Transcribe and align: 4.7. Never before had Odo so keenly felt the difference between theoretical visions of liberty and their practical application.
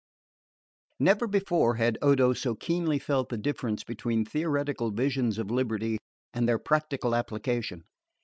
4.7. 0.93 0.95
Never 1.05 1.27
before 1.27 1.75
had 1.75 1.99
Odo 2.01 2.33
so 2.33 2.55
keenly 2.55 2.97
felt 2.97 3.29
the 3.29 3.37
difference 3.37 3.83
between 3.83 4.25
theoretical 4.25 4.89
visions 4.89 5.37
of 5.37 5.51
liberty 5.51 5.99
and 6.33 6.49
their 6.49 6.57
practical 6.57 7.13
application. 7.13 7.83